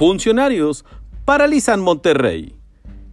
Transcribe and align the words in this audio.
Funcionarios 0.00 0.86
paralizan 1.26 1.82
Monterrey. 1.82 2.54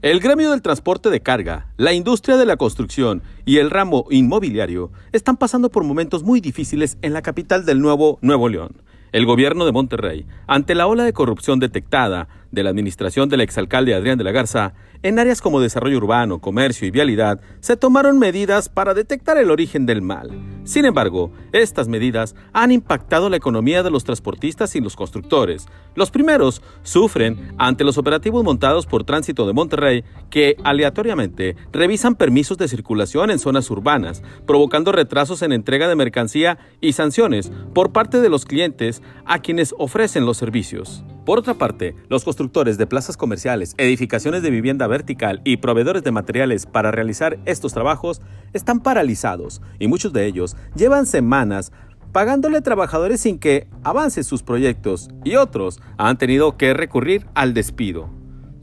El 0.01 0.21
gremio 0.21 0.51
del 0.51 0.61
transporte 0.61 1.09
de 1.09 1.19
carga, 1.19 1.67
la 1.75 1.91
industria 1.91 2.37
de 2.37 2.45
la 2.45 2.55
construcción 2.55 3.23
y 3.43 3.57
el 3.57 3.71
ramo 3.71 4.05
inmobiliario 4.09 4.93
están 5.11 5.35
pasando 5.35 5.69
por 5.69 5.83
momentos 5.83 6.23
muy 6.23 6.39
difíciles 6.39 6.97
en 7.01 7.11
la 7.11 7.21
capital 7.21 7.65
del 7.65 7.81
nuevo 7.81 8.19
Nuevo 8.21 8.47
León. 8.47 8.81
El 9.13 9.25
gobierno 9.25 9.65
de 9.65 9.71
Monterrey, 9.71 10.25
ante 10.47 10.75
la 10.75 10.85
ola 10.87 11.03
de 11.03 11.13
corrupción 11.13 11.59
detectada 11.59 12.27
de 12.51 12.63
la 12.63 12.69
administración 12.69 13.29
del 13.29 13.41
exalcalde 13.41 13.93
Adrián 13.93 14.17
de 14.17 14.23
la 14.23 14.31
Garza, 14.31 14.73
en 15.03 15.19
áreas 15.19 15.41
como 15.41 15.61
desarrollo 15.61 15.97
urbano, 15.97 16.39
comercio 16.39 16.87
y 16.87 16.91
vialidad, 16.91 17.39
se 17.59 17.77
tomaron 17.77 18.17
medidas 18.17 18.67
para 18.67 18.93
detectar 18.93 19.37
el 19.37 19.51
origen 19.51 19.85
del 19.85 20.01
mal. 20.01 20.31
Sin 20.63 20.85
embargo, 20.85 21.31
estas 21.51 21.87
medidas 21.87 22.35
han 22.51 22.71
impactado 22.71 23.29
la 23.29 23.37
economía 23.37 23.83
de 23.83 23.91
los 23.91 24.03
transportistas 24.03 24.75
y 24.75 24.81
los 24.81 24.95
constructores. 24.95 25.67
Los 25.95 26.09
primeros 26.09 26.61
sufren 26.83 27.53
ante 27.57 27.83
los 27.83 27.97
operativos 27.97 28.43
montados 28.43 28.85
por 28.85 29.03
Tránsito 29.03 29.45
de 29.45 29.53
Monterrey 29.53 30.03
que 30.29 30.57
aleatoriamente 30.63 31.55
revisan 31.71 32.15
permisos 32.15 32.57
de 32.57 32.67
circulación 32.67 33.29
en 33.29 33.39
zonas 33.39 33.69
urbanas, 33.69 34.23
provocando 34.45 34.91
retrasos 34.91 35.41
en 35.41 35.51
entrega 35.51 35.87
de 35.87 35.95
mercancía 35.95 36.57
y 36.81 36.93
sanciones 36.93 37.51
por 37.73 37.91
parte 37.91 38.19
de 38.19 38.29
los 38.29 38.45
clientes 38.45 38.96
a 39.25 39.39
quienes 39.39 39.73
ofrecen 39.77 40.25
los 40.25 40.37
servicios. 40.37 41.03
Por 41.25 41.39
otra 41.39 41.55
parte, 41.55 41.95
los 42.09 42.23
constructores 42.23 42.77
de 42.77 42.87
plazas 42.87 43.17
comerciales, 43.17 43.75
edificaciones 43.77 44.41
de 44.41 44.49
vivienda 44.49 44.87
vertical 44.87 45.41
y 45.43 45.57
proveedores 45.57 46.03
de 46.03 46.11
materiales 46.11 46.65
para 46.65 46.91
realizar 46.91 47.37
estos 47.45 47.73
trabajos 47.73 48.21
están 48.53 48.79
paralizados 48.79 49.61
y 49.79 49.87
muchos 49.87 50.13
de 50.13 50.25
ellos 50.25 50.55
llevan 50.75 51.05
semanas 51.05 51.71
pagándole 52.11 52.61
trabajadores 52.61 53.21
sin 53.21 53.39
que 53.39 53.67
avancen 53.83 54.23
sus 54.23 54.41
proyectos 54.41 55.09
y 55.23 55.35
otros 55.35 55.79
han 55.97 56.17
tenido 56.17 56.57
que 56.57 56.73
recurrir 56.73 57.27
al 57.35 57.53
despido. 57.53 58.16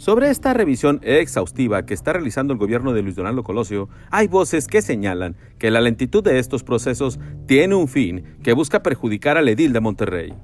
Sobre 0.04 0.28
esta 0.28 0.52
revisión 0.52 1.00
exhaustiva 1.02 1.86
que 1.86 1.94
está 1.94 2.12
realizando 2.12 2.52
el 2.52 2.58
gobierno 2.58 2.92
de 2.92 3.00
Luis 3.00 3.16
Donaldo 3.16 3.42
Colosio, 3.42 3.88
hay 4.10 4.28
voces 4.28 4.66
que 4.66 4.82
señalan 4.82 5.34
que 5.58 5.70
la 5.70 5.80
lentitud 5.80 6.22
de 6.22 6.38
estos 6.38 6.62
procesos 6.62 7.18
tiene 7.46 7.74
un 7.74 7.88
fin 7.88 8.36
que 8.42 8.52
busca 8.52 8.82
perjudicar 8.82 9.38
al 9.38 9.48
edil 9.48 9.72
de 9.72 9.80
Monterrey. 9.80 10.34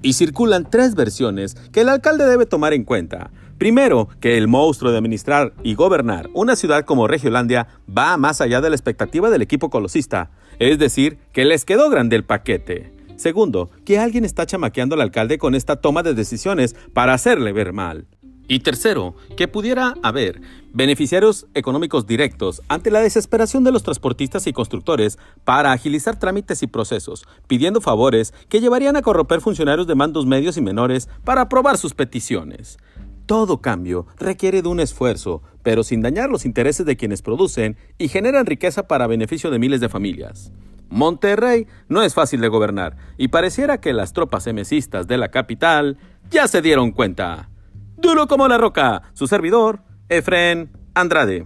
Y 0.00 0.12
circulan 0.12 0.70
tres 0.70 0.94
versiones 0.94 1.56
que 1.72 1.80
el 1.80 1.88
alcalde 1.88 2.24
debe 2.24 2.46
tomar 2.46 2.72
en 2.72 2.84
cuenta. 2.84 3.32
Primero, 3.58 4.08
que 4.20 4.38
el 4.38 4.46
monstruo 4.46 4.92
de 4.92 4.98
administrar 4.98 5.54
y 5.64 5.74
gobernar 5.74 6.30
una 6.32 6.54
ciudad 6.54 6.84
como 6.84 7.08
Regiolandia 7.08 7.66
va 7.88 8.16
más 8.16 8.40
allá 8.40 8.60
de 8.60 8.70
la 8.70 8.76
expectativa 8.76 9.28
del 9.28 9.42
equipo 9.42 9.70
colosista, 9.70 10.30
es 10.60 10.78
decir, 10.78 11.18
que 11.32 11.44
les 11.44 11.64
quedó 11.64 11.90
grande 11.90 12.14
el 12.14 12.22
paquete. 12.22 12.92
Segundo, 13.16 13.70
que 13.84 13.98
alguien 13.98 14.24
está 14.24 14.46
chamaqueando 14.46 14.94
al 14.94 15.00
alcalde 15.00 15.36
con 15.36 15.56
esta 15.56 15.80
toma 15.80 16.04
de 16.04 16.14
decisiones 16.14 16.76
para 16.94 17.12
hacerle 17.12 17.52
ver 17.52 17.72
mal. 17.72 18.06
Y 18.50 18.58
tercero, 18.58 19.14
que 19.36 19.46
pudiera 19.46 19.94
haber 20.02 20.40
beneficiarios 20.72 21.46
económicos 21.54 22.08
directos 22.08 22.62
ante 22.66 22.90
la 22.90 22.98
desesperación 22.98 23.62
de 23.62 23.70
los 23.70 23.84
transportistas 23.84 24.48
y 24.48 24.52
constructores 24.52 25.20
para 25.44 25.70
agilizar 25.70 26.18
trámites 26.18 26.64
y 26.64 26.66
procesos, 26.66 27.28
pidiendo 27.46 27.80
favores 27.80 28.34
que 28.48 28.60
llevarían 28.60 28.96
a 28.96 29.02
corromper 29.02 29.40
funcionarios 29.40 29.86
de 29.86 29.94
mandos 29.94 30.26
medios 30.26 30.56
y 30.56 30.62
menores 30.62 31.08
para 31.22 31.42
aprobar 31.42 31.78
sus 31.78 31.94
peticiones. 31.94 32.78
Todo 33.24 33.60
cambio 33.60 34.08
requiere 34.18 34.62
de 34.62 34.68
un 34.68 34.80
esfuerzo, 34.80 35.42
pero 35.62 35.84
sin 35.84 36.02
dañar 36.02 36.28
los 36.28 36.44
intereses 36.44 36.84
de 36.84 36.96
quienes 36.96 37.22
producen 37.22 37.76
y 37.98 38.08
generan 38.08 38.46
riqueza 38.46 38.88
para 38.88 39.06
beneficio 39.06 39.52
de 39.52 39.60
miles 39.60 39.80
de 39.80 39.88
familias. 39.88 40.50
Monterrey 40.88 41.68
no 41.88 42.02
es 42.02 42.14
fácil 42.14 42.40
de 42.40 42.48
gobernar 42.48 42.96
y 43.16 43.28
pareciera 43.28 43.80
que 43.80 43.92
las 43.92 44.12
tropas 44.12 44.48
emesistas 44.48 45.06
de 45.06 45.18
la 45.18 45.30
capital 45.30 45.98
ya 46.32 46.48
se 46.48 46.62
dieron 46.62 46.90
cuenta. 46.90 47.49
Duro 48.00 48.26
como 48.26 48.48
la 48.48 48.56
roca, 48.56 49.02
su 49.12 49.26
servidor, 49.26 49.82
Efren 50.08 50.72
Andrade. 50.94 51.44